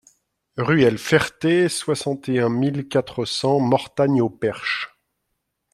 [0.57, 4.97] Ruelle Ferté, soixante et un mille quatre cents Mortagne-au-Perche